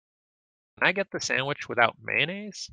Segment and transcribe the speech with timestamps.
[0.79, 2.69] Can I get the sandwich without mayonnaise?